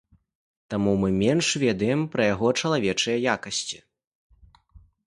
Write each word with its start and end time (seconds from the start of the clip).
Таму 0.73 0.93
мы 1.03 1.09
менш 1.23 1.47
ведаем 1.65 2.01
пра 2.17 2.27
яго 2.33 2.47
чалавечыя 2.63 3.17
якасці. 3.39 3.79